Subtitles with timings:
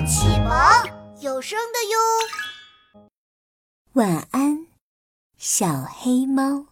[0.00, 0.52] 启蒙
[1.20, 3.08] 有声的哟。
[3.92, 4.66] 晚安，
[5.36, 6.66] 小黑猫。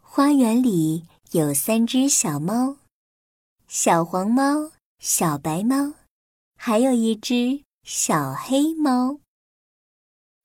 [0.00, 2.76] 花园里有三只小猫，
[3.66, 5.94] 小黄猫、小白猫，
[6.56, 9.20] 还有一只小黑猫。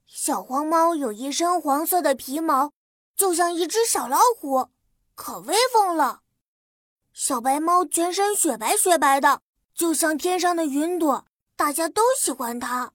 [0.05, 2.71] 小黄猫有一身黄色的皮毛，
[3.15, 4.69] 就像一只小老虎，
[5.15, 6.21] 可威风了。
[7.13, 9.41] 小白猫全身雪白雪白的，
[9.73, 11.25] 就像天上的云朵，
[11.55, 12.93] 大家都喜欢它。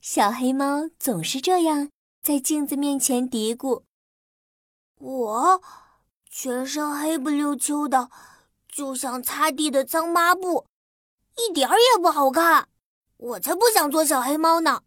[0.00, 1.90] 小黑猫总是这样
[2.22, 3.82] 在镜子面前嘀咕
[5.00, 5.62] ：“我
[6.28, 8.10] 全身黑不溜秋的，
[8.68, 10.66] 就像擦地的脏抹布，
[11.36, 12.68] 一点儿也不好看。
[13.16, 14.82] 我才不想做小黑猫呢！”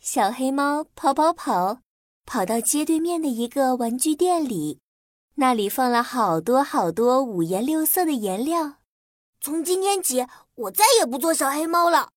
[0.00, 1.80] 小黑猫跑跑跑，
[2.26, 4.78] 跑到街对面的一个玩具店里。
[5.36, 8.81] 那里放了好多好多五颜六色的颜料。
[9.44, 10.24] 从今天起，
[10.54, 12.12] 我再也不做小黑猫了。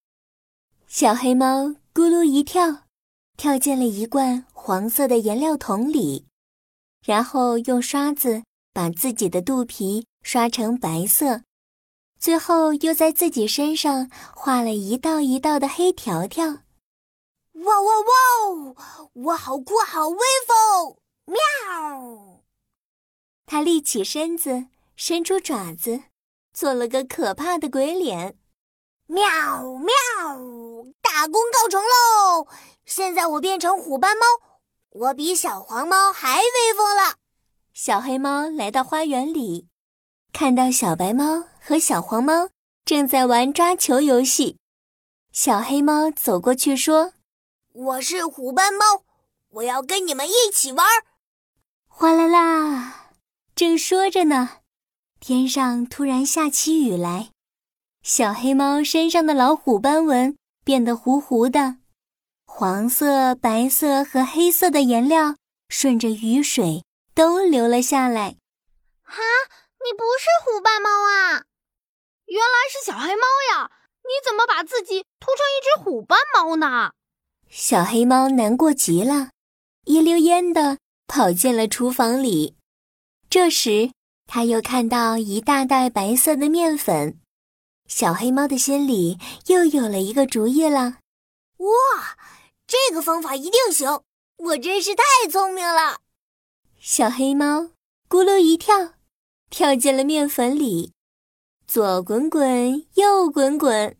[0.86, 2.84] 小黑猫咕噜一跳，
[3.36, 6.28] 跳进了一罐黄色的颜料桶里，
[7.04, 11.42] 然后用刷子把自己的肚皮刷成白色，
[12.20, 16.46] 最后又在自己身上画了一道一道的黑条条。
[16.46, 19.10] 哇哇哇！
[19.14, 20.98] 我好酷，好威风！
[21.26, 22.44] 喵！
[23.48, 26.04] 它立起身子，伸出爪子，
[26.56, 28.38] 做了个可怕的鬼脸。
[29.08, 29.22] 喵
[29.76, 29.94] 喵！
[31.02, 32.48] 大功告成喽！
[32.86, 34.26] 现在我变成虎斑猫，
[34.90, 37.18] 我比小黄猫还威风了。
[37.74, 39.68] 小黑猫来到花园里，
[40.32, 42.50] 看到小白猫和小黄猫
[42.86, 44.58] 正在玩抓球游戏。
[45.34, 47.12] 小黑猫走过去说
[47.74, 49.04] ：“我是虎斑猫，
[49.50, 50.88] 我要跟你们一起玩。”
[51.90, 53.12] 哗啦啦！
[53.54, 54.62] 正说着呢，
[55.20, 57.30] 天上突然下起雨来，
[58.04, 61.78] 小黑猫身上的老虎斑纹变得糊糊的，
[62.46, 65.36] 黄色、白色和黑色的颜料
[65.68, 66.84] 顺着雨水
[67.16, 68.36] 都流了下来。
[69.02, 69.22] 哈，
[69.84, 71.46] 你不是虎斑猫啊？
[72.26, 73.72] 原来是小黑猫呀！
[74.04, 76.92] 你怎么把自己涂成一只虎斑猫呢？
[77.50, 79.32] 小黑猫难过极了，
[79.86, 80.78] 一溜烟的
[81.08, 82.56] 跑进了厨房里。
[83.28, 83.92] 这时，
[84.28, 87.20] 他又看到一大袋白色的面粉，
[87.88, 90.98] 小黑猫的心里又有了一个主意了。
[91.58, 92.18] 哇，
[92.68, 94.02] 这个方法一定行！
[94.38, 96.00] 我真是太聪明了。
[96.80, 97.70] 小黑猫
[98.10, 98.94] 咕噜一跳，
[99.50, 100.92] 跳进了面粉里，
[101.66, 103.96] 左滚滚，右滚滚，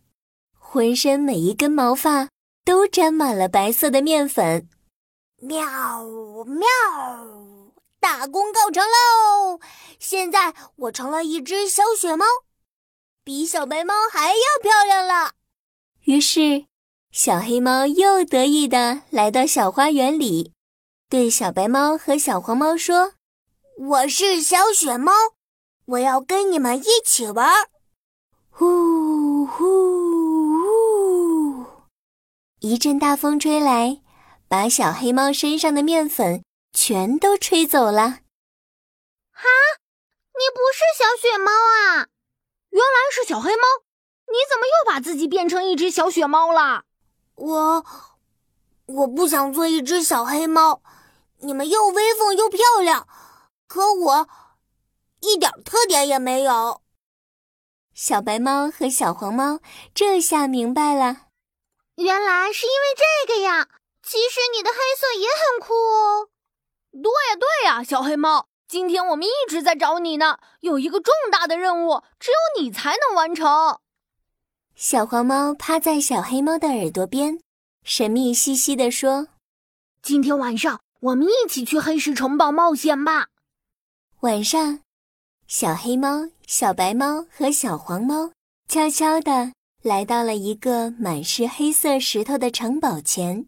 [0.52, 2.28] 浑身每一根毛发
[2.64, 4.68] 都沾满了白色的面粉。
[5.40, 5.64] 喵
[6.44, 7.55] 喵。
[8.06, 9.58] 大功告成喽！
[9.98, 12.24] 现在我成了一只小雪猫，
[13.24, 15.32] 比小白猫还要漂亮了。
[16.04, 16.66] 于是，
[17.10, 20.52] 小黑猫又得意地来到小花园里，
[21.10, 23.14] 对小白猫和小黄猫说
[23.76, 25.12] ：“我是小雪猫，
[25.86, 27.50] 我要跟你们一起玩。”
[28.50, 29.64] 呼呼
[30.62, 31.64] 呼！
[32.60, 34.00] 一阵大风吹来，
[34.46, 36.44] 把小黑猫身上的面粉。
[36.76, 38.20] 全都吹走了！
[39.32, 39.48] 哈，
[40.34, 42.08] 你不是小雪猫啊？
[42.68, 43.62] 原来是小黑猫！
[44.26, 46.84] 你怎么又把自己变成一只小雪猫了？
[47.36, 47.86] 我
[48.84, 50.82] 我不想做一只小黑猫。
[51.38, 53.08] 你们又威风又漂亮，
[53.66, 54.28] 可我
[55.20, 56.82] 一点特点也没有。
[57.94, 59.60] 小白猫和小黄猫
[59.94, 61.28] 这下明白了，
[61.94, 63.66] 原来是因为这个呀！
[64.02, 66.28] 其实你的黑色也很酷哦。
[67.02, 70.38] 对呀，对呀，小黑猫，今天我们一直在找你呢。
[70.60, 73.78] 有一个重大的任务，只有你才能完成。
[74.74, 77.40] 小黄猫趴在小黑猫的耳朵边，
[77.84, 79.28] 神秘兮兮地说
[80.02, 83.28] ：“今天晚上我们一起去黑石城堡冒险吧。”
[84.20, 84.80] 晚上，
[85.46, 88.30] 小黑猫、小白猫和小黄猫
[88.68, 89.52] 悄悄地
[89.82, 93.46] 来到了一个满是黑色石头的城堡前。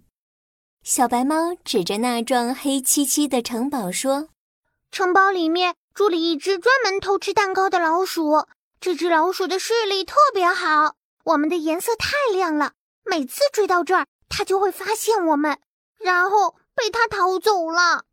[0.90, 4.30] 小白猫指着那幢黑漆漆的城堡说
[4.90, 8.46] ：“城堡里面住了一只专门偷吃蛋糕的老鼠。
[8.80, 10.94] 这只老鼠的视力特别好，
[11.24, 12.72] 我们的颜色太亮了，
[13.04, 15.58] 每次追到这儿，它就会发现我们，
[15.98, 18.04] 然后被它逃走了。”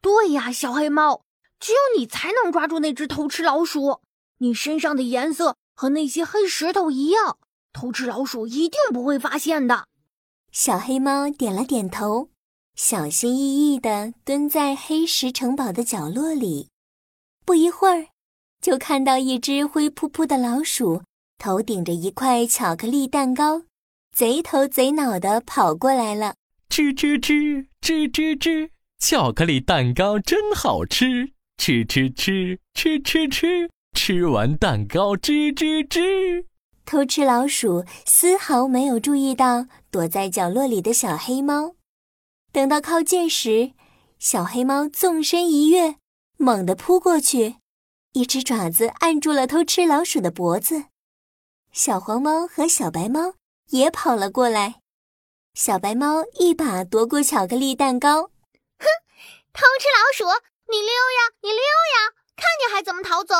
[0.00, 1.24] 对呀，小黑猫，
[1.58, 3.98] 只有你才能抓住那只偷吃老鼠。
[4.38, 7.38] 你身上的颜色和那些黑石头一样，
[7.72, 9.88] 偷吃老鼠一定不会发现的。
[10.52, 12.28] 小黑猫点了点头，
[12.74, 16.68] 小心翼翼地蹲在黑石城堡的角落里。
[17.46, 18.08] 不一会儿，
[18.60, 21.04] 就看到一只灰扑扑的老鼠
[21.38, 23.62] 头顶着一块巧克力蛋糕，
[24.14, 26.34] 贼头贼脑的跑过来了。
[26.68, 28.68] 吱吱吱吱吱吱，
[28.98, 31.32] 巧克力蛋糕真好吃！
[31.56, 36.44] 吃吃吃吃吃吃，吃完蛋糕吱吱吱。
[36.84, 41.74] 偷吃老鼠丝毫没有注意到躲在角落里的小黑猫。
[42.52, 43.72] 等到靠近时，
[44.18, 45.96] 小黑猫纵身一跃，
[46.36, 47.56] 猛地扑过去，
[48.12, 50.84] 一只爪子按住了偷吃老鼠的脖子。
[51.72, 53.34] 小黄猫和小白猫
[53.70, 54.80] 也跑了过来。
[55.54, 58.86] 小白猫一把夺过巧克力蛋糕，哼，
[59.52, 60.24] 偷吃老鼠，
[60.70, 63.34] 你溜呀，你溜呀，看你还怎么逃走！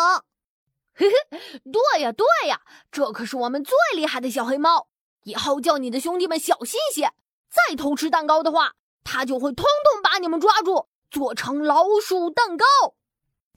[1.02, 2.60] 嘿嘿，对呀对呀，
[2.92, 4.86] 这可是我们最厉害的小黑猫，
[5.24, 7.12] 以后叫你的兄弟们小心些，
[7.50, 8.74] 再偷吃蛋糕的话。
[9.04, 12.64] 它就会通通把你们抓住，做成老鼠蛋糕。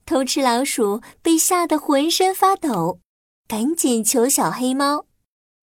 [0.03, 3.00] 偷吃老鼠被吓得浑身发抖，
[3.48, 5.06] 赶紧求小黑猫：“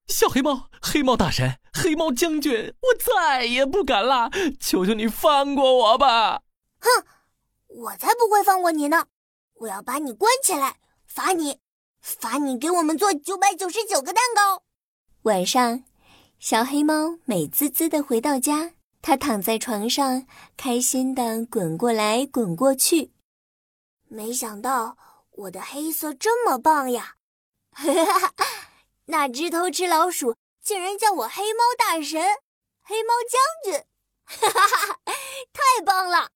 [0.06, 4.30] 小黑猫，黑猫大神，黑猫将军，我再也不敢了，
[4.60, 6.42] 求求你放过我吧！”
[6.78, 7.04] 哼，
[7.66, 9.06] 我才不会放过你呢！
[9.54, 10.76] 我要把你关起来，
[11.06, 11.58] 罚你，
[12.02, 14.64] 罚你给我们做九百九十九个蛋糕。
[15.22, 15.84] 晚上，
[16.38, 18.72] 小黑猫美滋滋的回到家。
[19.00, 20.26] 它躺在床上，
[20.56, 23.12] 开心的滚过来滚过去。
[24.08, 24.96] 没想到
[25.30, 27.14] 我的黑色这么棒呀！
[27.70, 28.34] 哈 哈
[29.06, 32.20] 那只偷吃老鼠竟然叫我黑猫大神、
[32.82, 33.84] 黑猫将军，
[34.24, 34.98] 哈哈哈
[35.52, 36.28] 太棒了！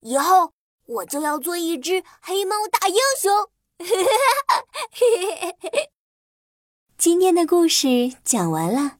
[0.00, 0.52] 以后
[0.86, 3.50] 我就要做一只黑猫大英雄。
[6.98, 8.98] 今天的故事讲完了，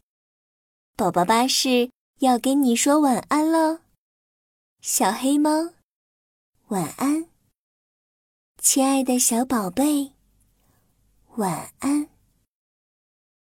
[0.97, 1.91] 宝宝巴士。
[2.21, 3.79] 要跟你说晚安喽，
[4.81, 5.73] 小黑猫，
[6.67, 7.29] 晚安，
[8.61, 10.15] 亲爱的小宝贝，
[11.37, 12.09] 晚安。